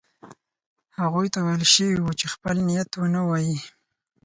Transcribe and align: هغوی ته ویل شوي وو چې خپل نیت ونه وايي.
هغوی 0.99 1.27
ته 1.33 1.39
ویل 1.45 1.63
شوي 1.73 1.95
وو 2.01 2.17
چې 2.19 2.25
خپل 2.33 2.55
نیت 2.67 2.91
ونه 2.95 3.21
وايي. 3.29 3.57